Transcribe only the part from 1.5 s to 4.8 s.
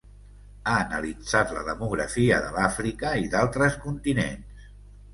la demografia de l'Àfrica i d'altres continents.